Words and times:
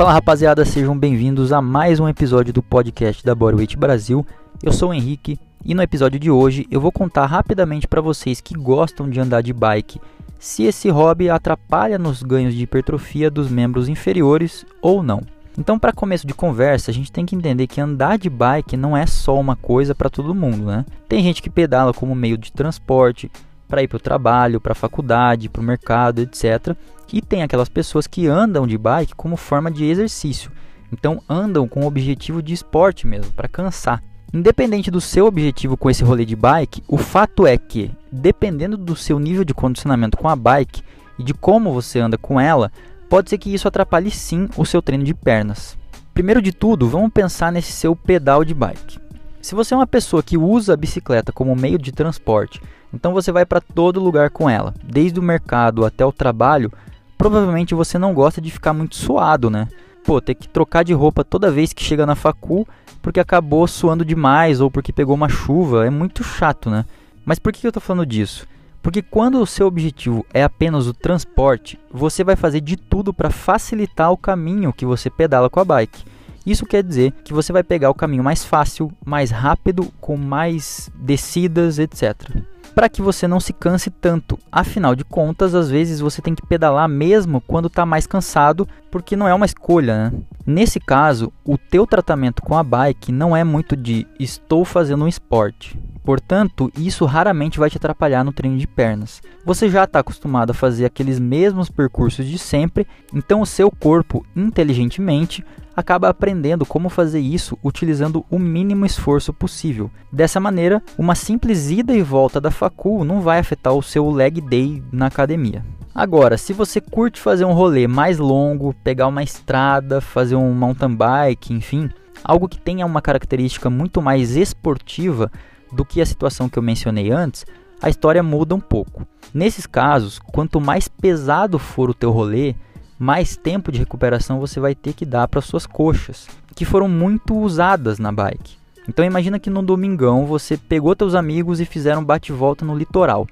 Fala 0.00 0.14
rapaziada, 0.14 0.64
sejam 0.64 0.96
bem-vindos 0.96 1.52
a 1.52 1.60
mais 1.60 2.00
um 2.00 2.08
episódio 2.08 2.54
do 2.54 2.62
podcast 2.62 3.22
da 3.22 3.34
Bodyweight 3.34 3.76
Brasil. 3.76 4.26
Eu 4.62 4.72
sou 4.72 4.88
o 4.88 4.94
Henrique 4.94 5.38
e 5.62 5.74
no 5.74 5.82
episódio 5.82 6.18
de 6.18 6.30
hoje 6.30 6.66
eu 6.70 6.80
vou 6.80 6.90
contar 6.90 7.26
rapidamente 7.26 7.86
para 7.86 8.00
vocês 8.00 8.40
que 8.40 8.54
gostam 8.54 9.10
de 9.10 9.20
andar 9.20 9.42
de 9.42 9.52
bike 9.52 10.00
se 10.38 10.62
esse 10.62 10.88
hobby 10.88 11.28
atrapalha 11.28 11.98
nos 11.98 12.22
ganhos 12.22 12.54
de 12.54 12.62
hipertrofia 12.62 13.30
dos 13.30 13.50
membros 13.50 13.90
inferiores 13.90 14.64
ou 14.80 15.02
não. 15.02 15.20
Então, 15.58 15.78
para 15.78 15.92
começo 15.92 16.26
de 16.26 16.32
conversa, 16.32 16.90
a 16.90 16.94
gente 16.94 17.12
tem 17.12 17.26
que 17.26 17.36
entender 17.36 17.66
que 17.66 17.78
andar 17.78 18.16
de 18.16 18.30
bike 18.30 18.78
não 18.78 18.96
é 18.96 19.04
só 19.04 19.38
uma 19.38 19.54
coisa 19.54 19.94
para 19.94 20.08
todo 20.08 20.34
mundo, 20.34 20.64
né? 20.64 20.86
Tem 21.10 21.22
gente 21.22 21.42
que 21.42 21.50
pedala 21.50 21.92
como 21.92 22.14
meio 22.14 22.38
de 22.38 22.50
transporte, 22.50 23.30
para 23.70 23.82
ir 23.82 23.88
para 23.88 23.96
o 23.96 24.00
trabalho, 24.00 24.60
para 24.60 24.72
a 24.72 24.74
faculdade, 24.74 25.48
para 25.48 25.62
o 25.62 25.64
mercado, 25.64 26.20
etc. 26.20 26.76
E 27.12 27.22
tem 27.22 27.42
aquelas 27.42 27.68
pessoas 27.68 28.06
que 28.06 28.26
andam 28.26 28.66
de 28.66 28.76
bike 28.76 29.14
como 29.14 29.36
forma 29.36 29.70
de 29.70 29.84
exercício. 29.84 30.50
Então 30.92 31.22
andam 31.28 31.68
com 31.68 31.84
o 31.84 31.86
objetivo 31.86 32.42
de 32.42 32.52
esporte 32.52 33.06
mesmo, 33.06 33.32
para 33.32 33.48
cansar. 33.48 34.02
Independente 34.34 34.90
do 34.90 35.00
seu 35.00 35.26
objetivo 35.26 35.76
com 35.76 35.88
esse 35.88 36.04
rolê 36.04 36.24
de 36.24 36.36
bike, 36.36 36.82
o 36.86 36.98
fato 36.98 37.46
é 37.46 37.56
que, 37.56 37.90
dependendo 38.12 38.76
do 38.76 38.94
seu 38.94 39.18
nível 39.18 39.44
de 39.44 39.54
condicionamento 39.54 40.16
com 40.16 40.28
a 40.28 40.36
bike 40.36 40.82
e 41.18 41.22
de 41.22 41.32
como 41.32 41.72
você 41.72 42.00
anda 42.00 42.18
com 42.18 42.40
ela, 42.40 42.70
pode 43.08 43.30
ser 43.30 43.38
que 43.38 43.52
isso 43.52 43.66
atrapalhe 43.66 44.10
sim 44.10 44.48
o 44.56 44.64
seu 44.64 44.82
treino 44.82 45.04
de 45.04 45.14
pernas. 45.14 45.76
Primeiro 46.14 46.42
de 46.42 46.52
tudo, 46.52 46.88
vamos 46.88 47.12
pensar 47.12 47.50
nesse 47.50 47.72
seu 47.72 47.96
pedal 47.96 48.44
de 48.44 48.54
bike. 48.54 48.98
Se 49.40 49.54
você 49.54 49.72
é 49.72 49.76
uma 49.76 49.86
pessoa 49.86 50.22
que 50.22 50.36
usa 50.36 50.74
a 50.74 50.76
bicicleta 50.76 51.32
como 51.32 51.56
meio 51.56 51.78
de 51.78 51.92
transporte, 51.92 52.60
então 52.92 53.12
você 53.12 53.32
vai 53.32 53.46
para 53.46 53.60
todo 53.60 53.98
lugar 53.98 54.30
com 54.30 54.50
ela, 54.50 54.74
desde 54.84 55.18
o 55.18 55.22
mercado 55.22 55.84
até 55.84 56.04
o 56.04 56.12
trabalho. 56.12 56.70
Provavelmente 57.16 57.74
você 57.74 57.98
não 57.98 58.12
gosta 58.12 58.40
de 58.40 58.50
ficar 58.50 58.72
muito 58.72 58.96
suado, 58.96 59.48
né? 59.48 59.66
Pô, 60.04 60.20
ter 60.20 60.34
que 60.34 60.48
trocar 60.48 60.84
de 60.84 60.92
roupa 60.92 61.24
toda 61.24 61.50
vez 61.50 61.72
que 61.72 61.82
chega 61.82 62.04
na 62.04 62.14
facul 62.14 62.66
porque 63.02 63.20
acabou 63.20 63.66
suando 63.66 64.04
demais 64.04 64.60
ou 64.60 64.70
porque 64.70 64.92
pegou 64.92 65.14
uma 65.14 65.28
chuva, 65.28 65.86
é 65.86 65.90
muito 65.90 66.22
chato, 66.22 66.68
né? 66.68 66.84
Mas 67.24 67.38
por 67.38 67.52
que 67.52 67.66
eu 67.66 67.72
tô 67.72 67.80
falando 67.80 68.06
disso? 68.06 68.46
Porque 68.82 69.02
quando 69.02 69.40
o 69.40 69.46
seu 69.46 69.66
objetivo 69.66 70.24
é 70.32 70.42
apenas 70.42 70.86
o 70.86 70.94
transporte, 70.94 71.78
você 71.90 72.24
vai 72.24 72.36
fazer 72.36 72.60
de 72.60 72.76
tudo 72.76 73.12
para 73.12 73.30
facilitar 73.30 74.10
o 74.10 74.16
caminho 74.16 74.72
que 74.72 74.86
você 74.86 75.10
pedala 75.10 75.50
com 75.50 75.60
a 75.60 75.64
bike. 75.64 76.04
Isso 76.50 76.66
quer 76.66 76.82
dizer 76.82 77.12
que 77.22 77.32
você 77.32 77.52
vai 77.52 77.62
pegar 77.62 77.90
o 77.90 77.94
caminho 77.94 78.24
mais 78.24 78.44
fácil, 78.44 78.90
mais 79.06 79.30
rápido, 79.30 79.92
com 80.00 80.16
mais 80.16 80.90
descidas, 80.96 81.78
etc 81.78 82.42
para 82.74 82.88
que 82.88 83.02
você 83.02 83.26
não 83.26 83.40
se 83.40 83.52
canse 83.52 83.90
tanto. 83.90 84.38
Afinal 84.50 84.94
de 84.94 85.04
contas, 85.04 85.54
às 85.54 85.68
vezes 85.68 86.00
você 86.00 86.22
tem 86.22 86.34
que 86.34 86.46
pedalar 86.46 86.88
mesmo 86.88 87.40
quando 87.40 87.66
está 87.66 87.84
mais 87.84 88.06
cansado, 88.06 88.66
porque 88.90 89.16
não 89.16 89.28
é 89.28 89.34
uma 89.34 89.44
escolha. 89.44 90.10
Né? 90.10 90.18
Nesse 90.46 90.80
caso, 90.80 91.32
o 91.44 91.58
teu 91.58 91.86
tratamento 91.86 92.42
com 92.42 92.56
a 92.56 92.62
bike 92.62 93.12
não 93.12 93.36
é 93.36 93.44
muito 93.44 93.76
de 93.76 94.06
estou 94.18 94.64
fazendo 94.64 95.04
um 95.04 95.08
esporte. 95.08 95.78
Portanto, 96.02 96.72
isso 96.76 97.04
raramente 97.04 97.58
vai 97.58 97.68
te 97.68 97.76
atrapalhar 97.76 98.24
no 98.24 98.32
treino 98.32 98.56
de 98.56 98.66
pernas. 98.66 99.22
Você 99.44 99.68
já 99.68 99.84
está 99.84 100.00
acostumado 100.00 100.50
a 100.50 100.54
fazer 100.54 100.84
aqueles 100.86 101.18
mesmos 101.18 101.68
percursos 101.68 102.26
de 102.26 102.38
sempre, 102.38 102.86
então 103.12 103.42
o 103.42 103.46
seu 103.46 103.70
corpo, 103.70 104.24
inteligentemente, 104.34 105.44
acaba 105.80 106.08
aprendendo 106.08 106.64
como 106.64 106.88
fazer 106.88 107.20
isso 107.20 107.58
utilizando 107.62 108.24
o 108.30 108.38
mínimo 108.38 108.86
esforço 108.86 109.32
possível. 109.32 109.90
Dessa 110.12 110.38
maneira, 110.38 110.82
uma 110.96 111.14
simples 111.14 111.70
ida 111.70 111.92
e 111.94 112.02
volta 112.02 112.40
da 112.40 112.50
facul 112.50 113.04
não 113.04 113.20
vai 113.20 113.38
afetar 113.38 113.74
o 113.74 113.82
seu 113.82 114.08
leg 114.10 114.40
day 114.40 114.82
na 114.92 115.06
academia. 115.06 115.64
Agora, 115.94 116.38
se 116.38 116.52
você 116.52 116.80
curte 116.80 117.20
fazer 117.20 117.44
um 117.44 117.52
rolê 117.52 117.88
mais 117.88 118.18
longo, 118.18 118.74
pegar 118.84 119.08
uma 119.08 119.22
estrada, 119.22 120.00
fazer 120.00 120.36
um 120.36 120.52
mountain 120.52 120.94
bike, 120.94 121.52
enfim, 121.52 121.90
algo 122.22 122.48
que 122.48 122.58
tenha 122.58 122.86
uma 122.86 123.02
característica 123.02 123.68
muito 123.68 124.00
mais 124.00 124.36
esportiva 124.36 125.30
do 125.72 125.84
que 125.84 126.00
a 126.00 126.06
situação 126.06 126.48
que 126.48 126.58
eu 126.58 126.62
mencionei 126.62 127.10
antes, 127.10 127.44
a 127.82 127.88
história 127.88 128.22
muda 128.22 128.54
um 128.54 128.60
pouco. 128.60 129.06
Nesses 129.32 129.66
casos, 129.66 130.18
quanto 130.18 130.60
mais 130.60 130.86
pesado 130.86 131.58
for 131.58 131.90
o 131.90 131.94
teu 131.94 132.10
rolê, 132.10 132.54
mais 133.00 133.34
tempo 133.34 133.72
de 133.72 133.78
recuperação 133.78 134.38
você 134.38 134.60
vai 134.60 134.74
ter 134.74 134.92
que 134.92 135.06
dar 135.06 135.26
para 135.26 135.40
suas 135.40 135.64
coxas, 135.64 136.28
que 136.54 136.66
foram 136.66 136.86
muito 136.86 137.34
usadas 137.34 137.98
na 137.98 138.12
bike. 138.12 138.58
Então 138.86 139.02
imagina 139.02 139.38
que 139.38 139.48
no 139.48 139.62
domingão 139.62 140.26
você 140.26 140.54
pegou 140.54 140.94
teus 140.94 141.14
amigos 141.14 141.60
e 141.60 141.64
fizeram 141.64 142.04
bate-volta 142.04 142.62
no 142.62 142.76
litoral. 142.76 143.26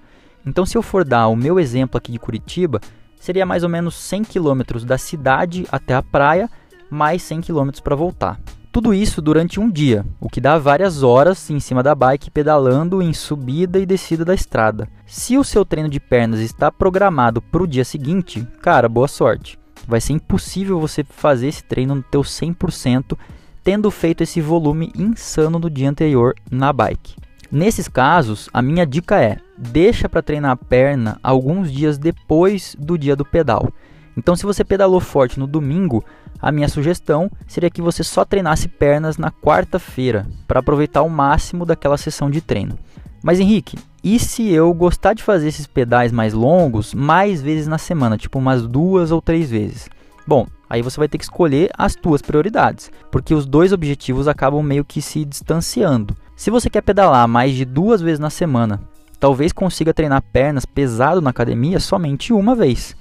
Então 0.46 0.64
se 0.64 0.78
eu 0.78 0.82
for 0.82 1.04
dar 1.04 1.28
o 1.28 1.36
meu 1.36 1.60
exemplo 1.60 1.98
aqui 1.98 2.10
de 2.10 2.18
Curitiba, 2.18 2.80
seria 3.20 3.44
mais 3.44 3.62
ou 3.62 3.68
menos 3.68 3.94
100 3.94 4.24
km 4.24 4.62
da 4.86 4.96
cidade 4.96 5.66
até 5.70 5.94
a 5.94 6.02
praia, 6.02 6.48
mais 6.88 7.22
100 7.24 7.42
km 7.42 7.68
para 7.84 7.94
voltar. 7.94 8.40
Tudo 8.72 8.94
isso 8.94 9.20
durante 9.20 9.60
um 9.60 9.70
dia, 9.70 10.06
o 10.18 10.30
que 10.30 10.40
dá 10.40 10.56
várias 10.56 11.02
horas 11.02 11.50
em 11.50 11.60
cima 11.60 11.82
da 11.82 11.94
bike 11.94 12.30
pedalando 12.30 13.02
em 13.02 13.12
subida 13.12 13.78
e 13.78 13.84
descida 13.84 14.24
da 14.24 14.32
estrada. 14.32 14.88
Se 15.04 15.36
o 15.36 15.44
seu 15.44 15.64
treino 15.64 15.90
de 15.90 16.00
pernas 16.00 16.40
está 16.40 16.72
programado 16.72 17.42
para 17.42 17.62
o 17.62 17.66
dia 17.66 17.84
seguinte, 17.84 18.46
cara, 18.62 18.88
boa 18.88 19.08
sorte. 19.08 19.57
Vai 19.88 20.02
ser 20.02 20.12
impossível 20.12 20.78
você 20.78 21.02
fazer 21.02 21.48
esse 21.48 21.64
treino 21.64 21.94
no 21.94 22.02
teu 22.02 22.20
100% 22.20 23.16
tendo 23.64 23.90
feito 23.90 24.22
esse 24.22 24.40
volume 24.40 24.92
insano 24.94 25.58
no 25.58 25.70
dia 25.70 25.88
anterior 25.88 26.34
na 26.50 26.72
bike. 26.72 27.16
Nesses 27.50 27.88
casos, 27.88 28.50
a 28.52 28.60
minha 28.60 28.84
dica 28.84 29.18
é: 29.18 29.38
deixa 29.56 30.08
para 30.08 30.20
treinar 30.20 30.50
a 30.50 30.56
perna 30.56 31.18
alguns 31.22 31.72
dias 31.72 31.96
depois 31.96 32.76
do 32.78 32.98
dia 32.98 33.16
do 33.16 33.24
pedal. 33.24 33.72
Então, 34.14 34.36
se 34.36 34.44
você 34.44 34.62
pedalou 34.62 35.00
forte 35.00 35.40
no 35.40 35.46
domingo, 35.46 36.04
a 36.40 36.52
minha 36.52 36.68
sugestão 36.68 37.30
seria 37.46 37.70
que 37.70 37.80
você 37.80 38.04
só 38.04 38.24
treinasse 38.24 38.68
pernas 38.68 39.16
na 39.16 39.30
quarta-feira, 39.30 40.26
para 40.46 40.60
aproveitar 40.60 41.02
o 41.02 41.08
máximo 41.08 41.64
daquela 41.64 41.96
sessão 41.96 42.30
de 42.30 42.40
treino. 42.42 42.78
Mas 43.22 43.40
Henrique, 43.40 43.76
e 44.02 44.18
se 44.18 44.48
eu 44.50 44.72
gostar 44.72 45.12
de 45.12 45.22
fazer 45.22 45.48
esses 45.48 45.66
pedais 45.66 46.12
mais 46.12 46.32
longos 46.32 46.94
mais 46.94 47.42
vezes 47.42 47.66
na 47.66 47.78
semana, 47.78 48.16
tipo 48.16 48.38
umas 48.38 48.66
duas 48.66 49.10
ou 49.10 49.20
três 49.20 49.50
vezes? 49.50 49.88
Bom, 50.26 50.46
aí 50.68 50.82
você 50.82 50.98
vai 50.98 51.08
ter 51.08 51.18
que 51.18 51.24
escolher 51.24 51.70
as 51.76 51.94
tuas 51.94 52.22
prioridades, 52.22 52.90
porque 53.10 53.34
os 53.34 53.46
dois 53.46 53.72
objetivos 53.72 54.28
acabam 54.28 54.62
meio 54.62 54.84
que 54.84 55.02
se 55.02 55.24
distanciando. 55.24 56.14
Se 56.36 56.50
você 56.50 56.70
quer 56.70 56.82
pedalar 56.82 57.26
mais 57.26 57.54
de 57.54 57.64
duas 57.64 58.00
vezes 58.00 58.20
na 58.20 58.30
semana, 58.30 58.80
talvez 59.18 59.52
consiga 59.52 59.92
treinar 59.92 60.22
pernas 60.22 60.64
pesado 60.64 61.20
na 61.20 61.30
academia 61.30 61.80
somente 61.80 62.32
uma 62.32 62.54
vez. 62.54 62.94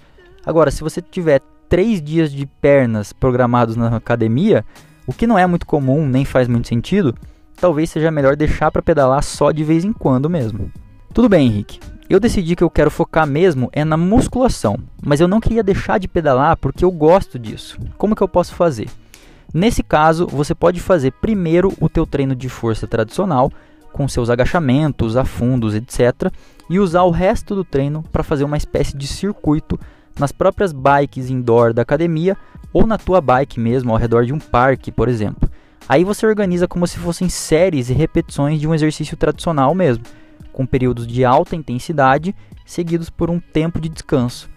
Agora, 0.45 0.71
se 0.71 0.81
você 0.81 1.01
tiver 1.01 1.41
três 1.69 2.01
dias 2.01 2.31
de 2.31 2.45
pernas 2.45 3.13
programados 3.13 3.75
na 3.75 3.97
academia, 3.97 4.65
o 5.05 5.13
que 5.13 5.27
não 5.27 5.37
é 5.37 5.45
muito 5.45 5.65
comum 5.65 6.07
nem 6.07 6.25
faz 6.25 6.47
muito 6.47 6.67
sentido, 6.67 7.13
talvez 7.59 7.89
seja 7.89 8.11
melhor 8.11 8.35
deixar 8.35 8.71
para 8.71 8.81
pedalar 8.81 9.23
só 9.23 9.51
de 9.51 9.63
vez 9.63 9.83
em 9.83 9.91
quando 9.91 10.29
mesmo. 10.29 10.71
Tudo 11.13 11.27
bem, 11.27 11.47
Henrique. 11.47 11.79
Eu 12.09 12.21
decidi 12.21 12.55
que 12.55 12.63
eu 12.63 12.69
quero 12.69 12.89
focar 12.89 13.27
mesmo 13.27 13.69
é 13.73 13.83
na 13.83 13.97
musculação, 13.97 14.77
mas 15.03 15.19
eu 15.19 15.27
não 15.27 15.41
queria 15.41 15.61
deixar 15.61 15.99
de 15.99 16.07
pedalar 16.07 16.55
porque 16.55 16.85
eu 16.85 16.91
gosto 16.91 17.37
disso. 17.37 17.77
Como 17.97 18.15
que 18.15 18.23
eu 18.23 18.29
posso 18.29 18.55
fazer? 18.55 18.87
Nesse 19.53 19.83
caso, 19.83 20.25
você 20.27 20.55
pode 20.55 20.79
fazer 20.79 21.11
primeiro 21.11 21.73
o 21.81 21.89
teu 21.89 22.05
treino 22.05 22.35
de 22.35 22.47
força 22.47 22.87
tradicional, 22.87 23.51
com 23.91 24.07
seus 24.07 24.29
agachamentos, 24.29 25.17
afundos, 25.17 25.73
etc, 25.73 26.31
e 26.69 26.79
usar 26.79 27.03
o 27.03 27.11
resto 27.11 27.55
do 27.55 27.65
treino 27.65 28.03
para 28.11 28.23
fazer 28.23 28.43
uma 28.43 28.57
espécie 28.57 28.95
de 28.95 29.07
circuito 29.07 29.79
nas 30.19 30.31
próprias 30.31 30.71
bikes 30.71 31.29
indoor 31.29 31.73
da 31.73 31.81
academia 31.81 32.37
ou 32.71 32.85
na 32.85 32.97
tua 32.97 33.19
bike 33.19 33.59
mesmo, 33.59 33.91
ao 33.91 33.97
redor 33.97 34.25
de 34.25 34.33
um 34.33 34.39
parque, 34.39 34.91
por 34.91 35.09
exemplo. 35.09 35.49
Aí 35.89 36.03
você 36.03 36.25
organiza 36.25 36.67
como 36.67 36.85
se 36.85 36.97
fossem 36.97 37.29
séries 37.29 37.89
e 37.89 37.93
repetições 37.93 38.59
de 38.59 38.67
um 38.67 38.73
exercício 38.73 39.15
tradicional 39.15 39.73
mesmo, 39.73 40.03
com 40.51 40.65
períodos 40.65 41.07
de 41.07 41.23
alta 41.23 41.55
intensidade 41.55 42.35
seguidos 42.65 43.09
por 43.09 43.29
um 43.29 43.39
tempo 43.39 43.79
de 43.79 43.87
descanso. 43.87 44.49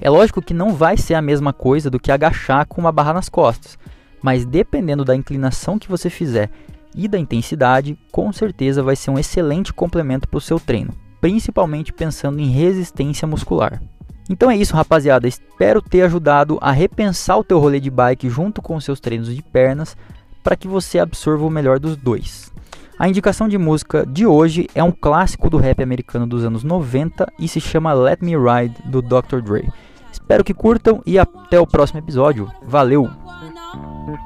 É 0.00 0.08
lógico 0.08 0.42
que 0.42 0.54
não 0.54 0.74
vai 0.74 0.96
ser 0.96 1.14
a 1.14 1.22
mesma 1.22 1.52
coisa 1.52 1.90
do 1.90 1.98
que 1.98 2.12
agachar 2.12 2.66
com 2.66 2.80
uma 2.80 2.92
barra 2.92 3.14
nas 3.14 3.28
costas, 3.28 3.78
mas 4.22 4.44
dependendo 4.44 5.04
da 5.04 5.16
inclinação 5.16 5.78
que 5.78 5.88
você 5.88 6.08
fizer 6.08 6.50
e 6.94 7.08
da 7.08 7.18
intensidade, 7.18 7.98
com 8.12 8.32
certeza 8.32 8.82
vai 8.82 8.94
ser 8.94 9.10
um 9.10 9.18
excelente 9.18 9.72
complemento 9.72 10.28
para 10.28 10.38
o 10.38 10.40
seu 10.40 10.60
treino, 10.60 10.92
principalmente 11.20 11.92
pensando 11.92 12.38
em 12.38 12.50
resistência 12.50 13.26
muscular. 13.26 13.82
Então 14.28 14.50
é 14.50 14.56
isso, 14.56 14.74
rapaziada. 14.74 15.28
Espero 15.28 15.80
ter 15.80 16.02
ajudado 16.02 16.58
a 16.60 16.72
repensar 16.72 17.38
o 17.38 17.44
teu 17.44 17.58
rolê 17.58 17.80
de 17.80 17.90
bike 17.90 18.28
junto 18.28 18.60
com 18.60 18.76
os 18.76 18.84
seus 18.84 19.00
treinos 19.00 19.34
de 19.34 19.42
pernas 19.42 19.96
para 20.46 20.54
que 20.54 20.68
você 20.68 21.00
absorva 21.00 21.44
o 21.44 21.50
melhor 21.50 21.80
dos 21.80 21.96
dois. 21.96 22.52
A 22.96 23.08
indicação 23.08 23.48
de 23.48 23.58
música 23.58 24.06
de 24.06 24.24
hoje 24.24 24.68
é 24.76 24.84
um 24.84 24.92
clássico 24.92 25.50
do 25.50 25.56
rap 25.56 25.82
americano 25.82 26.24
dos 26.24 26.44
anos 26.44 26.62
90 26.62 27.26
e 27.36 27.48
se 27.48 27.60
chama 27.60 27.92
Let 27.92 28.20
Me 28.22 28.36
Ride 28.36 28.76
do 28.84 29.02
Dr. 29.02 29.40
Dre. 29.42 29.68
Espero 30.12 30.44
que 30.44 30.54
curtam 30.54 31.02
e 31.04 31.18
até 31.18 31.58
o 31.58 31.66
próximo 31.66 31.98
episódio. 31.98 32.48
Valeu! 32.62 33.10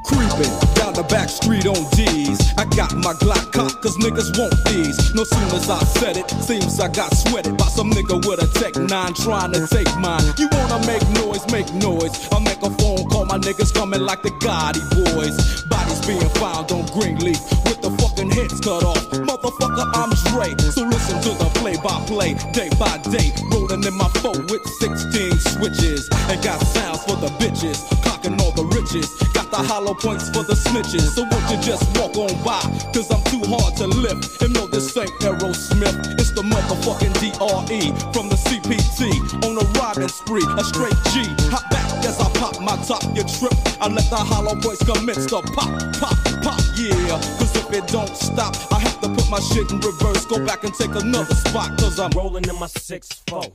Creeping, 0.07 0.70
the 1.01 1.09
back 1.09 1.29
street 1.29 1.67
on 1.67 1.81
D's. 1.97 2.41
I 2.59 2.65
got 2.77 2.95
my 2.97 3.15
Glock 3.15 3.53
cock, 3.53 3.81
cause 3.81 3.97
niggas 3.97 4.37
want 4.37 4.53
these. 4.69 5.15
No 5.15 5.25
sooner 5.25 5.57
as 5.57 5.71
I 5.71 5.79
said 5.97 6.17
it, 6.17 6.29
seems 6.45 6.81
I 6.81 6.89
got 6.89 7.15
sweated 7.15 7.57
by 7.57 7.67
some 7.67 7.91
nigga 7.91 8.21
with 8.27 8.43
a 8.43 8.49
Tech 8.59 8.77
9 8.77 8.89
trying 9.15 9.53
to 9.53 9.67
take 9.67 9.89
mine. 9.99 10.25
You 10.37 10.49
wanna 10.53 10.85
make 10.87 11.05
noise, 11.25 11.45
make 11.53 11.73
noise. 11.73 12.29
I 12.33 12.39
make 12.41 12.61
a 12.63 12.71
phone 12.77 13.09
call, 13.09 13.25
my 13.25 13.39
niggas 13.39 13.73
coming 13.73 14.03
like 14.03 14.23
the 14.23 14.31
Gotti 14.45 14.83
boys. 14.93 15.63
Bodies 15.65 16.05
being 16.07 16.29
found 16.37 16.71
on 16.73 16.85
Greenleaf 16.93 17.41
with 17.65 17.81
the 17.81 17.91
fucking 18.01 18.31
heads 18.31 18.61
cut 18.61 18.85
off. 18.85 19.01
Motherfucker, 19.25 19.87
I'm 19.95 20.11
Dre. 20.29 20.53
So 20.69 20.85
listen 20.85 21.17
to 21.23 21.33
the 21.39 21.49
play 21.61 21.77
by 21.81 21.97
play, 22.05 22.35
day 22.53 22.69
by 22.79 22.99
day. 23.09 23.33
Rolling 23.53 23.85
in 23.85 23.95
my 23.95 24.09
foe 24.21 24.37
with 24.53 24.65
16 24.85 25.39
switches. 25.57 26.09
And 26.29 26.43
got 26.43 26.61
sounds 26.61 26.90
for 27.11 27.19
the 27.19 27.33
bitches, 27.43 27.83
cocking 28.05 28.39
all 28.41 28.53
the 28.53 28.65
riches. 28.71 29.11
Got 29.35 29.51
the 29.51 29.59
hollow 29.59 29.95
points 29.95 30.31
for 30.31 30.45
the 30.47 30.55
snitches. 30.55 31.11
So 31.19 31.27
won't 31.27 31.47
you 31.51 31.59
just 31.59 31.83
walk 31.99 32.15
on 32.17 32.31
by? 32.47 32.63
Cause 32.95 33.11
I'm 33.11 33.23
too 33.27 33.43
hard 33.51 33.75
to 33.79 33.87
lift. 33.87 34.41
And 34.43 34.55
no, 34.55 34.67
this 34.67 34.97
ain't 34.97 35.11
Aerosmith. 35.27 35.99
It's 36.21 36.31
the 36.31 36.43
motherfucking 36.43 37.15
DRE 37.19 37.91
from 38.15 38.29
the 38.31 38.39
CPT. 38.47 39.11
On 39.43 39.59
a 39.59 39.65
robbing 39.79 40.09
spree, 40.09 40.47
a 40.59 40.63
straight 40.63 40.95
G. 41.11 41.27
Hop 41.51 41.67
back 41.71 41.91
as 42.07 42.21
I 42.21 42.31
pop 42.39 42.61
my 42.63 42.77
top, 42.87 43.03
you 43.17 43.25
trip. 43.27 43.55
I 43.81 43.89
let 43.89 44.07
the 44.11 44.23
hollow 44.23 44.55
points 44.61 44.85
commence 44.87 45.27
to 45.27 45.43
pop, 45.43 45.71
pop, 45.99 46.15
pop, 46.47 46.61
yeah. 46.79 47.19
Cause 47.39 47.57
if 47.57 47.73
it 47.73 47.87
don't 47.89 48.15
stop, 48.15 48.55
I 48.71 48.79
have 48.79 49.01
to 49.03 49.09
put 49.09 49.29
my 49.31 49.41
shit 49.41 49.71
in 49.71 49.81
reverse. 49.81 50.27
Go 50.27 50.45
back 50.47 50.63
and 50.63 50.75
take 50.75 50.95
another 50.95 51.35
spot. 51.35 51.77
Cause 51.79 51.99
I'm 51.99 52.11
Rolling 52.11 52.45
in 52.45 52.55
my 52.59 52.67
6-4. 52.67 53.51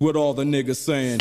with 0.00 0.16
all 0.16 0.34
the 0.34 0.44
niggas 0.44 0.76
saying. 0.76 1.20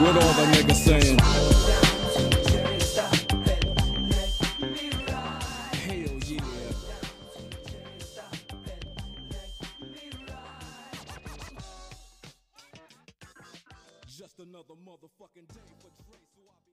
What 0.00 0.14
all 0.14 0.32
the 0.34 0.46
niggas 0.52 0.76
saying? 0.76 1.18
Just 14.06 14.38
another 14.38 14.74
motherfucking 14.86 15.48
day 15.52 15.60
for. 15.80 16.67